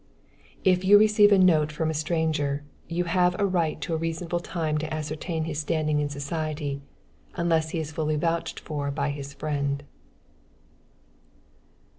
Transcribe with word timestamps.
If 0.63 0.83
you 0.83 0.97
receive 0.97 1.31
a 1.31 1.37
note 1.37 1.71
from 1.71 1.91
a 1.91 1.93
stranger, 1.93 2.63
you 2.87 3.03
have 3.03 3.35
a 3.39 3.45
right 3.45 3.79
to 3.81 3.93
a 3.93 3.97
reasonable 3.97 4.39
time 4.39 4.79
to 4.79 4.91
ascertain 4.91 5.43
his 5.43 5.59
standing 5.59 5.99
in 5.99 6.09
society, 6.09 6.81
unless 7.35 7.69
he 7.69 7.77
is 7.79 7.91
fully 7.91 8.15
vouched 8.15 8.59
for 8.59 8.89
by 8.89 9.11
his 9.11 9.35
friend. 9.35 9.83